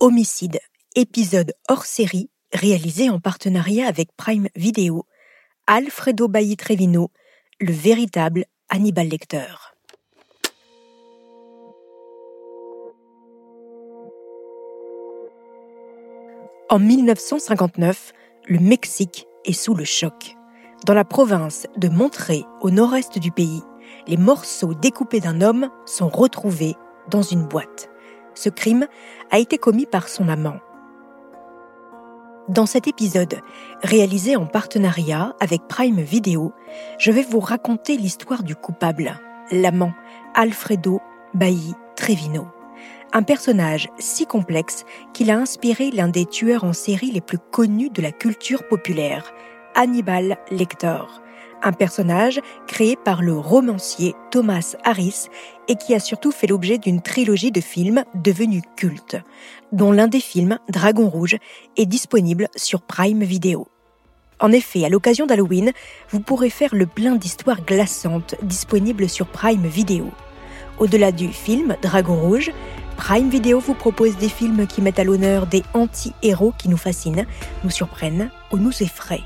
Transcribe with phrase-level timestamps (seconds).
[0.00, 0.60] Homicide,
[0.94, 5.04] épisode hors série, réalisé en partenariat avec Prime Video,
[5.66, 7.10] Alfredo Bailly Trevino,
[7.58, 9.48] le véritable Hannibal Lecter.
[16.70, 18.12] En 1959,
[18.46, 20.36] le Mexique est sous le choc.
[20.86, 23.62] Dans la province de Monterrey, au nord-est du pays,
[24.06, 26.76] les morceaux découpés d'un homme sont retrouvés
[27.10, 27.90] dans une boîte.
[28.40, 28.86] Ce crime
[29.32, 30.58] a été commis par son amant.
[32.48, 33.40] Dans cet épisode,
[33.82, 36.52] réalisé en partenariat avec Prime Video,
[37.00, 39.18] je vais vous raconter l'histoire du coupable,
[39.50, 39.92] l'amant
[40.36, 41.00] Alfredo
[41.34, 42.46] Bailly Trevino.
[43.12, 47.90] Un personnage si complexe qu'il a inspiré l'un des tueurs en série les plus connus
[47.90, 49.32] de la culture populaire,
[49.74, 51.02] Hannibal Lecter,
[51.62, 55.26] un personnage créé par le romancier Thomas Harris
[55.68, 59.16] et qui a surtout fait l'objet d'une trilogie de films devenus cultes,
[59.72, 61.36] dont l'un des films, Dragon Rouge,
[61.76, 63.68] est disponible sur Prime Video.
[64.40, 65.72] En effet, à l'occasion d'Halloween,
[66.10, 70.10] vous pourrez faire le plein d'histoires glaçantes disponibles sur Prime Video.
[70.78, 72.52] Au-delà du film Dragon Rouge,
[72.96, 77.26] Prime Video vous propose des films qui mettent à l'honneur des anti-héros qui nous fascinent,
[77.64, 79.22] nous surprennent ou nous effraient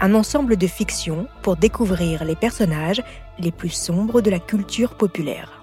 [0.00, 3.02] un ensemble de fictions pour découvrir les personnages
[3.38, 5.62] les plus sombres de la culture populaire.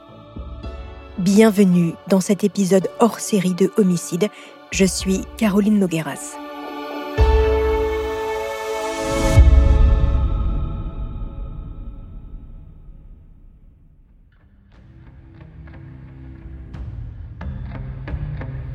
[1.18, 4.30] Bienvenue dans cet épisode hors série de Homicide.
[4.72, 6.38] Je suis Caroline Nogueras.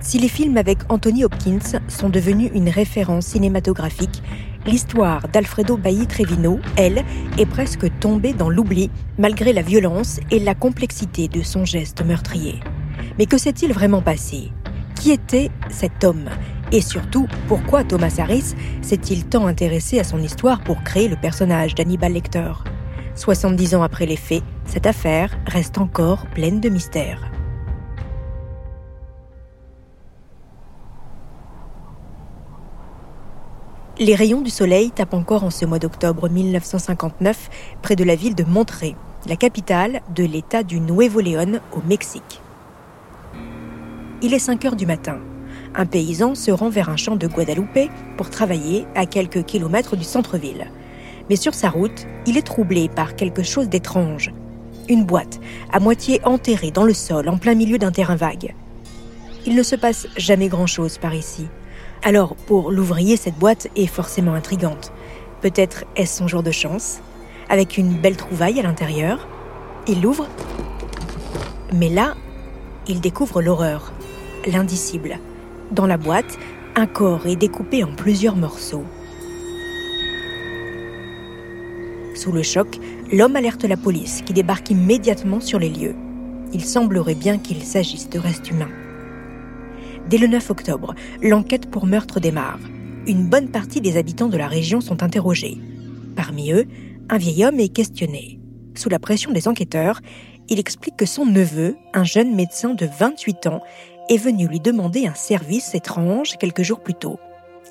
[0.01, 4.23] Si les films avec Anthony Hopkins sont devenus une référence cinématographique,
[4.65, 7.05] L'histoire d'Alfredo Bailly Trevino, elle,
[7.37, 12.61] est presque tombée dans l'oubli malgré la violence et la complexité de son geste meurtrier.
[13.19, 14.53] Mais que s'est-il vraiment passé?
[14.95, 16.29] Qui était cet homme?
[16.71, 21.75] Et surtout, pourquoi Thomas Harris s'est-il tant intéressé à son histoire pour créer le personnage
[21.75, 22.53] d'Hannibal Lecter?
[23.17, 27.32] 70 ans après les faits, cette affaire reste encore pleine de mystères.
[33.99, 37.51] Les rayons du soleil tapent encore en ce mois d'octobre 1959
[37.83, 38.97] près de la ville de Monterrey,
[39.29, 42.41] la capitale de l'État du Nuevo León au Mexique.
[44.23, 45.19] Il est 5 heures du matin.
[45.75, 50.05] Un paysan se rend vers un champ de Guadalupe pour travailler à quelques kilomètres du
[50.05, 50.71] centre-ville.
[51.29, 54.33] Mais sur sa route, il est troublé par quelque chose d'étrange.
[54.89, 55.39] Une boîte,
[55.71, 58.55] à moitié enterrée dans le sol en plein milieu d'un terrain vague.
[59.45, 61.47] Il ne se passe jamais grand-chose par ici.
[62.05, 64.93] Alors, pour l'ouvrier, cette boîte est forcément intrigante.
[65.41, 66.99] Peut-être est-ce son jour de chance,
[67.49, 69.29] avec une belle trouvaille à l'intérieur.
[69.87, 70.27] Il l'ouvre,
[71.73, 72.15] mais là,
[72.89, 73.93] il découvre l'horreur,
[74.47, 75.19] l'indicible.
[75.71, 76.39] Dans la boîte,
[76.75, 78.85] un corps est découpé en plusieurs morceaux.
[82.17, 82.79] Sous le choc,
[83.13, 85.95] l'homme alerte la police qui débarque immédiatement sur les lieux.
[86.53, 88.69] Il semblerait bien qu'il s'agisse de restes humains.
[90.09, 92.59] Dès le 9 octobre, l'enquête pour meurtre démarre.
[93.07, 95.59] Une bonne partie des habitants de la région sont interrogés.
[96.17, 96.67] Parmi eux,
[97.09, 98.39] un vieil homme est questionné.
[98.75, 100.01] Sous la pression des enquêteurs,
[100.49, 103.63] il explique que son neveu, un jeune médecin de 28 ans,
[104.09, 107.19] est venu lui demander un service étrange quelques jours plus tôt.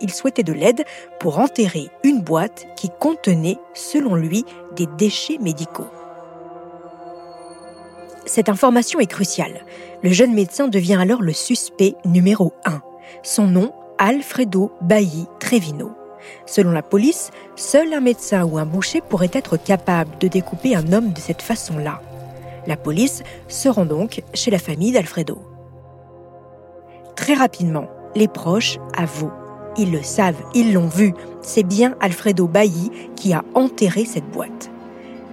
[0.01, 0.83] Il souhaitait de l'aide
[1.19, 5.89] pour enterrer une boîte qui contenait, selon lui, des déchets médicaux.
[8.31, 9.65] Cette information est cruciale.
[10.03, 12.81] Le jeune médecin devient alors le suspect numéro 1.
[13.23, 15.91] Son nom, Alfredo Bailly Trevino.
[16.45, 20.93] Selon la police, seul un médecin ou un boucher pourrait être capable de découper un
[20.93, 22.01] homme de cette façon-là.
[22.67, 25.37] La police se rend donc chez la famille d'Alfredo.
[27.17, 29.33] Très rapidement, les proches avouent.
[29.77, 31.13] Ils le savent, ils l'ont vu.
[31.41, 34.70] C'est bien Alfredo Bailly qui a enterré cette boîte.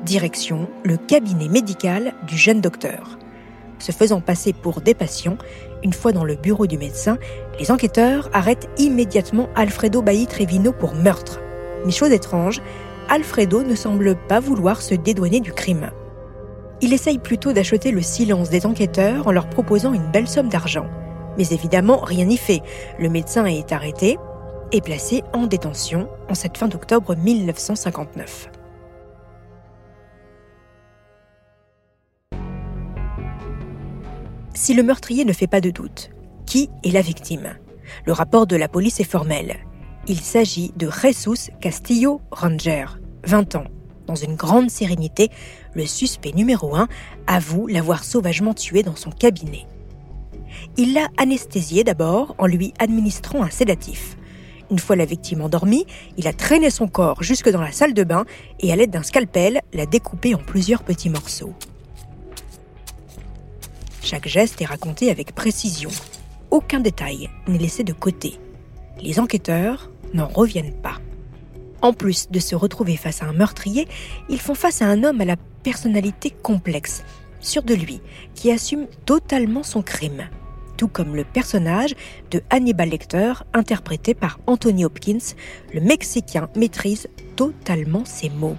[0.08, 3.18] Direction le cabinet médical du jeune docteur.
[3.78, 5.36] Se faisant passer pour des patients,
[5.84, 7.18] une fois dans le bureau du médecin,
[7.60, 11.40] les enquêteurs arrêtent immédiatement Alfredo Bailly Trevino pour meurtre.
[11.84, 12.62] Mais chose étrange,
[13.10, 15.90] Alfredo ne semble pas vouloir se dédouaner du crime.
[16.80, 20.86] Il essaye plutôt d'acheter le silence des enquêteurs en leur proposant une belle somme d'argent.
[21.36, 22.62] Mais évidemment, rien n'y fait.
[22.98, 24.16] Le médecin est arrêté
[24.72, 28.48] et placé en détention en cette fin d'octobre 1959.
[34.60, 36.10] Si le meurtrier ne fait pas de doute,
[36.44, 37.54] qui est la victime?
[38.06, 39.54] Le rapport de la police est formel.
[40.08, 42.86] Il s'agit de Jesus Castillo Ranger,
[43.24, 43.66] 20 ans.
[44.08, 45.30] Dans une grande sérénité,
[45.74, 46.88] le suspect numéro 1
[47.28, 49.64] avoue l'avoir sauvagement tué dans son cabinet.
[50.76, 54.16] Il l'a anesthésiée d'abord en lui administrant un sédatif.
[54.72, 58.02] Une fois la victime endormie, il a traîné son corps jusque dans la salle de
[58.02, 58.24] bain
[58.58, 61.54] et à l'aide d'un scalpel l'a découpé en plusieurs petits morceaux.
[64.10, 65.90] Chaque geste est raconté avec précision.
[66.50, 68.36] Aucun détail n'est laissé de côté.
[69.02, 70.96] Les enquêteurs n'en reviennent pas.
[71.82, 73.86] En plus de se retrouver face à un meurtrier,
[74.30, 77.04] ils font face à un homme à la personnalité complexe,
[77.40, 78.00] sûr de lui,
[78.34, 80.30] qui assume totalement son crime,
[80.78, 81.94] tout comme le personnage
[82.30, 85.34] de Hannibal Lecter, interprété par Anthony Hopkins,
[85.74, 88.56] le Mexicain maîtrise totalement ses mots.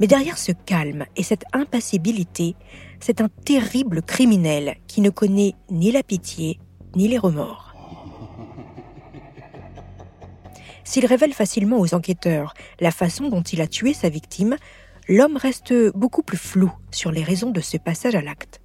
[0.00, 2.56] Mais derrière ce calme et cette impassibilité,
[3.00, 6.58] c'est un terrible criminel qui ne connaît ni la pitié
[6.96, 7.74] ni les remords.
[10.84, 14.56] S'il révèle facilement aux enquêteurs la façon dont il a tué sa victime,
[15.06, 18.62] l'homme reste beaucoup plus flou sur les raisons de ce passage à l'acte.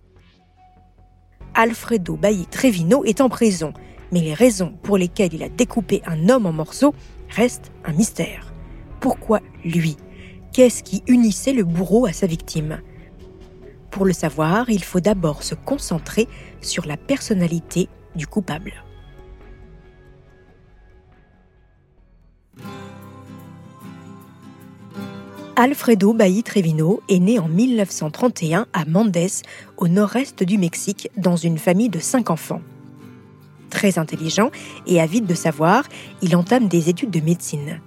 [1.53, 3.73] Alfredo Bailly Trevino est en prison,
[4.11, 6.95] mais les raisons pour lesquelles il a découpé un homme en morceaux
[7.29, 8.53] restent un mystère.
[9.01, 9.97] Pourquoi lui
[10.53, 12.79] Qu'est-ce qui unissait le bourreau à sa victime
[13.89, 16.27] Pour le savoir, il faut d'abord se concentrer
[16.61, 18.83] sur la personnalité du coupable.
[25.55, 29.17] Alfredo Bailly Trevino est né en 1931 à Mendes,
[29.77, 32.61] au nord-est du Mexique, dans une famille de cinq enfants.
[33.71, 34.51] Très intelligent
[34.85, 35.85] et avide de savoir,
[36.21, 37.81] il entame des études de médecine.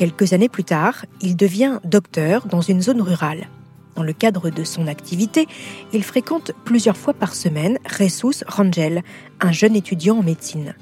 [0.00, 3.48] Quelques années plus tard, il devient docteur dans une zone rurale.
[3.96, 5.46] Dans le cadre de son activité,
[5.92, 9.02] il fréquente plusieurs fois par semaine Jesus Rangel,
[9.40, 10.74] un jeune étudiant en médecine.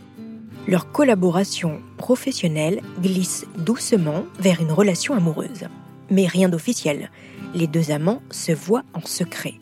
[0.69, 5.67] Leur collaboration professionnelle glisse doucement vers une relation amoureuse
[6.11, 7.11] mais rien d'officiel.
[7.55, 9.55] Les deux amants se voient en secret.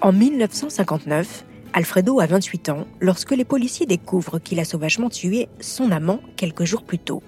[0.00, 1.44] En 1959,
[1.76, 6.62] Alfredo a 28 ans lorsque les policiers découvrent qu'il a sauvagement tué son amant quelques
[6.62, 7.20] jours plus tôt.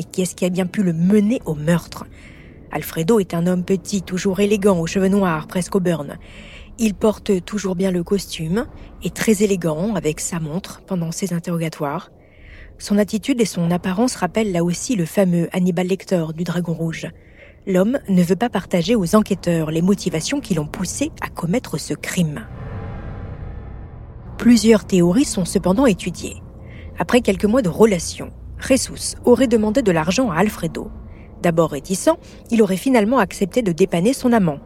[0.00, 2.04] Et qui est-ce qui a bien pu le mener au meurtre?
[2.72, 6.18] Alfredo est un homme petit, toujours élégant, aux cheveux noirs, presque au burn.
[6.80, 8.66] Il porte toujours bien le costume,
[9.04, 12.10] et très élégant avec sa montre pendant ses interrogatoires.
[12.78, 17.06] Son attitude et son apparence rappellent là aussi le fameux Hannibal Lecter du Dragon Rouge.
[17.64, 21.94] L'homme ne veut pas partager aux enquêteurs les motivations qui l'ont poussé à commettre ce
[21.94, 22.44] crime.
[24.44, 26.42] Plusieurs théories sont cependant étudiées.
[26.98, 28.28] Après quelques mois de relation,
[28.60, 30.90] Jesus aurait demandé de l'argent à Alfredo.
[31.40, 32.10] D'abord réticent,
[32.50, 34.58] il aurait finalement accepté de dépanner son amant,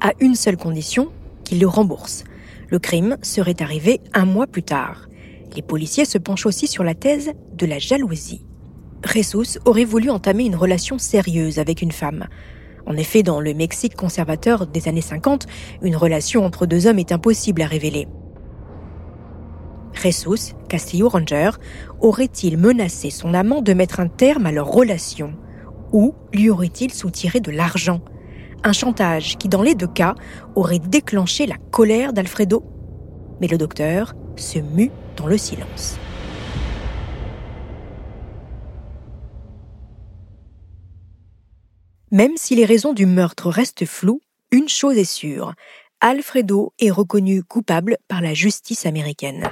[0.00, 1.08] à une seule condition,
[1.42, 2.22] qu'il le rembourse.
[2.68, 5.08] Le crime serait arrivé un mois plus tard.
[5.56, 8.44] Les policiers se penchent aussi sur la thèse de la jalousie.
[9.12, 12.28] Jesus aurait voulu entamer une relation sérieuse avec une femme.
[12.86, 15.48] En effet, dans le Mexique conservateur des années 50,
[15.82, 18.06] une relation entre deux hommes est impossible à révéler.
[19.94, 21.50] Jesus, Castillo Ranger,
[22.00, 25.34] aurait-il menacé son amant de mettre un terme à leur relation
[25.92, 28.00] Ou lui aurait-il soutiré de l'argent?
[28.62, 30.14] Un chantage qui, dans les deux cas,
[30.54, 32.62] aurait déclenché la colère d'Alfredo
[33.40, 35.98] Mais le docteur se mue dans le silence.
[42.12, 44.20] Même si les raisons du meurtre restent floues,
[44.50, 45.54] une chose est sûre,
[46.00, 49.48] Alfredo est reconnu coupable par la justice américaine.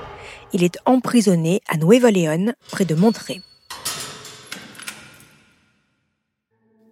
[0.53, 3.41] Il est emprisonné à Nueva León, près de Monterrey.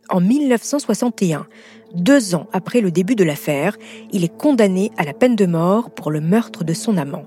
[0.09, 1.47] En 1961,
[1.95, 3.77] deux ans après le début de l'affaire,
[4.13, 7.27] il est condamné à la peine de mort pour le meurtre de son amant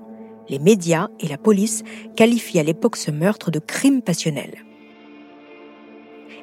[0.50, 1.84] les médias et la police
[2.16, 4.64] qualifient à l'époque ce meurtre de crime passionnel.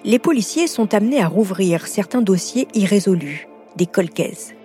[0.03, 4.55] Les policiers sont amenés à rouvrir certains dossiers irrésolus, des colcaises.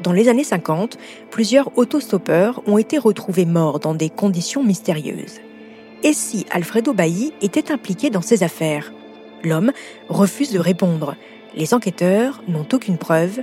[0.00, 0.96] Dans les années 50,
[1.30, 5.40] plusieurs autostoppeurs ont été retrouvés morts dans des conditions mystérieuses.
[6.02, 8.92] Et si Alfredo Bailly était impliqué dans ces affaires?
[9.44, 9.72] L'homme
[10.08, 11.16] refuse de répondre.
[11.54, 13.40] Les enquêteurs n'ont aucune preuve.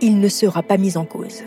[0.00, 1.44] Il ne sera pas mis en cause.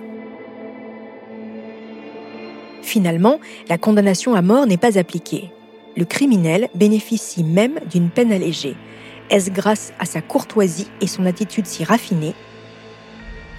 [2.82, 5.52] Finalement, la condamnation à mort n'est pas appliquée.
[5.98, 8.78] Le criminel bénéficie même d'une peine allégée.
[9.30, 12.34] Est-ce grâce à sa courtoisie et son attitude si raffinée?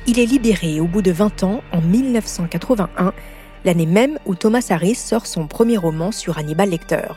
[0.06, 3.12] Il est libéré au bout de 20 ans en 1981,
[3.64, 7.08] l'année même où Thomas Harris sort son premier roman sur Hannibal Lecter.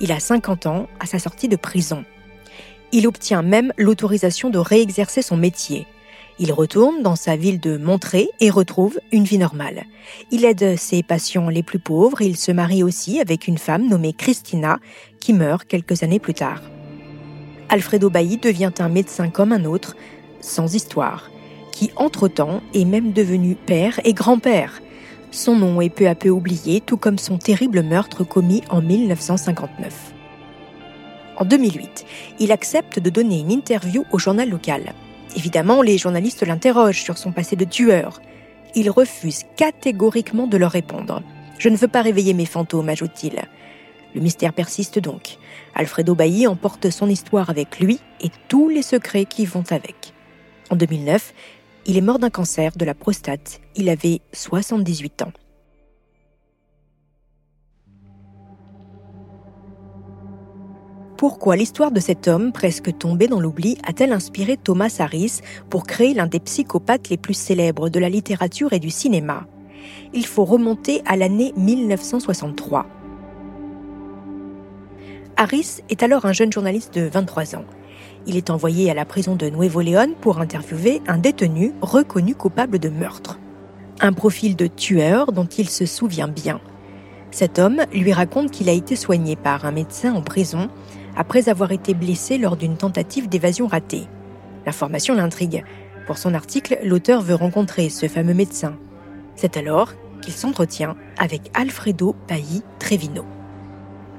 [0.00, 2.04] Il a 50 ans à sa sortie de prison.
[2.92, 5.86] Il obtient même l'autorisation de réexercer son métier.
[6.38, 9.84] Il retourne dans sa ville de Montré et retrouve une vie normale.
[10.30, 14.12] Il aide ses patients les plus pauvres, il se marie aussi avec une femme nommée
[14.12, 14.78] Christina,
[15.18, 16.62] qui meurt quelques années plus tard.
[17.68, 19.96] Alfredo Bailly devient un médecin comme un autre,
[20.40, 21.28] sans histoire,
[21.78, 24.82] qui entre-temps est même devenu père et grand-père.
[25.30, 30.12] Son nom est peu à peu oublié, tout comme son terrible meurtre commis en 1959.
[31.36, 32.04] En 2008,
[32.40, 34.92] il accepte de donner une interview au journal local.
[35.36, 38.20] Évidemment, les journalistes l'interrogent sur son passé de tueur.
[38.74, 41.22] Il refuse catégoriquement de leur répondre.
[41.60, 43.40] Je ne veux pas réveiller mes fantômes, ajoute-t-il.
[44.16, 45.36] Le mystère persiste donc.
[45.76, 50.12] Alfredo Bailly emporte son histoire avec lui et tous les secrets qui vont avec.
[50.70, 51.32] En 2009,
[51.88, 53.62] il est mort d'un cancer de la prostate.
[53.74, 55.32] Il avait 78 ans.
[61.16, 65.40] Pourquoi l'histoire de cet homme, presque tombé dans l'oubli, a-t-elle inspiré Thomas Harris
[65.70, 69.46] pour créer l'un des psychopathes les plus célèbres de la littérature et du cinéma?
[70.12, 72.86] Il faut remonter à l'année 1963.
[75.38, 77.64] Harris est alors un jeune journaliste de 23 ans.
[78.28, 82.78] Il est envoyé à la prison de Nuevo León pour interviewer un détenu reconnu coupable
[82.78, 83.40] de meurtre.
[84.00, 86.60] Un profil de tueur dont il se souvient bien.
[87.30, 90.68] Cet homme lui raconte qu'il a été soigné par un médecin en prison
[91.16, 94.06] après avoir été blessé lors d'une tentative d'évasion ratée.
[94.66, 95.64] L'information l'intrigue.
[96.06, 98.76] Pour son article, l'auteur veut rencontrer ce fameux médecin.
[99.36, 103.24] C'est alors qu'il s'entretient avec Alfredo Pailly Trevino.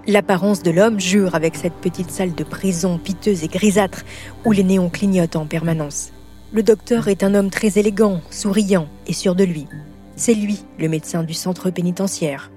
[0.08, 4.04] L'apparence de l'homme jure avec cette petite salle de prison piteuse et grisâtre
[4.46, 6.12] où les néons clignotent en permanence.
[6.52, 9.68] Le docteur est un homme très élégant, souriant et sûr de lui.
[10.16, 12.52] C'est lui, le médecin du centre pénitentiaire.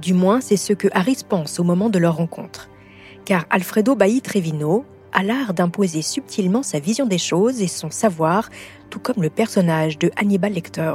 [0.00, 2.68] Du moins, c'est ce que Harris pense au moment de leur rencontre
[3.26, 8.48] car Alfredo Bailly Trevino a l'art d'imposer subtilement sa vision des choses et son savoir,
[8.88, 10.94] tout comme le personnage de Hannibal Lecter.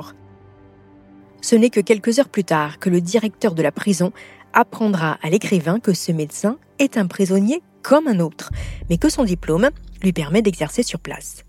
[1.42, 4.12] Ce n'est que quelques heures plus tard que le directeur de la prison
[4.54, 8.52] apprendra à l'écrivain que ce médecin est un prisonnier comme un autre,
[8.90, 9.70] mais que son diplôme
[10.02, 11.44] lui permet d'exercer sur place.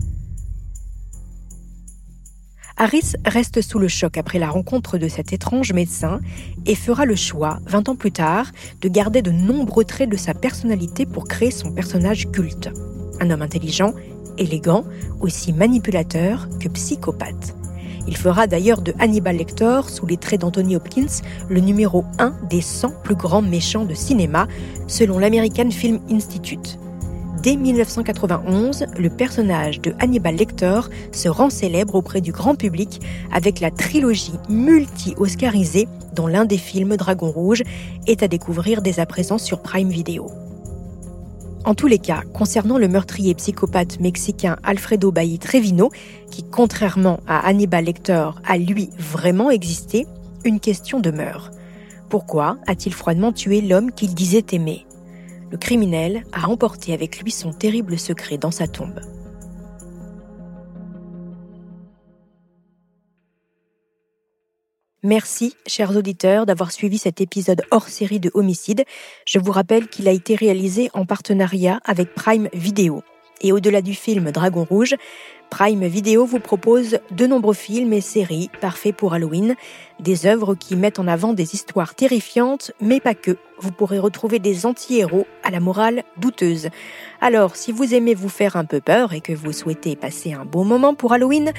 [2.76, 6.20] Harris reste sous le choc après la rencontre de cet étrange médecin
[6.66, 8.46] et fera le choix, 20 ans plus tard,
[8.80, 12.70] de garder de nombreux traits de sa personnalité pour créer son personnage culte.
[13.20, 13.92] Un homme intelligent,
[14.38, 14.84] élégant,
[15.20, 17.54] aussi manipulateur que psychopathe.
[18.06, 22.60] Il fera d'ailleurs de Hannibal Lecter, sous les traits d'Anthony Hopkins, le numéro 1 des
[22.60, 24.48] 100 plus grands méchants de cinéma,
[24.88, 26.78] selon l'American Film Institute.
[27.42, 30.80] Dès 1991, le personnage de Hannibal Lecter
[31.10, 33.00] se rend célèbre auprès du grand public
[33.32, 37.62] avec la trilogie multi-oscarisée dont l'un des films Dragon Rouge
[38.06, 40.30] est à découvrir dès à présent sur Prime Video.
[41.64, 45.90] En tous les cas, concernant le meurtrier psychopathe mexicain Alfredo Bailly Trevino,
[46.28, 50.06] qui contrairement à Hannibal Lecter a lui vraiment existé,
[50.44, 51.52] une question demeure.
[52.08, 54.86] Pourquoi a-t-il froidement tué l'homme qu'il disait aimer?
[55.52, 59.00] Le criminel a emporté avec lui son terrible secret dans sa tombe.
[65.04, 68.84] Merci, chers auditeurs, d'avoir suivi cet épisode hors série de Homicide.
[69.26, 73.02] Je vous rappelle qu'il a été réalisé en partenariat avec Prime Video.
[73.40, 74.94] Et au-delà du film Dragon Rouge,
[75.50, 79.56] Prime Video vous propose de nombreux films et séries parfaits pour Halloween,
[79.98, 83.36] des œuvres qui mettent en avant des histoires terrifiantes, mais pas que.
[83.58, 86.68] Vous pourrez retrouver des anti-héros à la morale douteuse.
[87.20, 90.44] Alors, si vous aimez vous faire un peu peur et que vous souhaitez passer un
[90.44, 91.52] bon moment pour Halloween,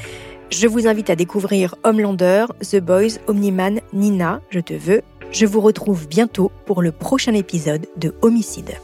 [0.54, 5.02] je vous invite à découvrir Homelander, The Boys, Omniman, Nina, Je te veux.
[5.32, 8.78] Je vous retrouve bientôt pour le prochain épisode de Homicide.